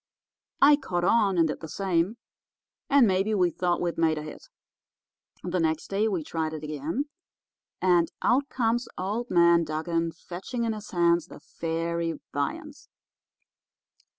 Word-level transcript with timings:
I 0.63 0.77
caught 0.77 1.03
on 1.03 1.37
and 1.37 1.47
did 1.47 1.59
the 1.59 1.67
same, 1.67 2.17
and 2.89 3.05
maybe 3.05 3.35
we 3.35 3.51
thought 3.51 3.79
we'd 3.79 3.99
made 3.99 4.17
a 4.17 4.23
hit! 4.23 4.47
The 5.43 5.59
next 5.59 5.89
day 5.91 6.07
we 6.07 6.23
tried 6.23 6.53
it 6.53 6.63
again, 6.63 7.05
and 7.83 8.11
out 8.23 8.49
comes 8.49 8.87
old 8.97 9.29
man 9.29 9.63
Dugan 9.63 10.11
fetching 10.11 10.63
in 10.63 10.73
his 10.73 10.89
hands 10.89 11.27
the 11.27 11.39
fairy 11.39 12.19
viands. 12.33 12.89